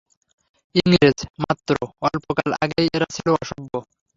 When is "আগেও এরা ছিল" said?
2.63-3.27